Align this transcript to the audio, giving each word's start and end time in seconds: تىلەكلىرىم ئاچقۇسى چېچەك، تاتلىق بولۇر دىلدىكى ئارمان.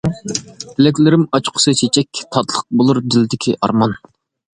تىلەكلىرىم 0.77 1.25
ئاچقۇسى 1.37 1.73
چېچەك، 1.81 2.21
تاتلىق 2.37 2.65
بولۇر 2.81 3.01
دىلدىكى 3.17 3.55
ئارمان. 3.61 3.95